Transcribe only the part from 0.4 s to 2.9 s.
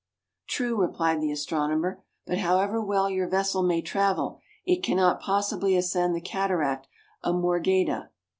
"True," replied the astronomer," but however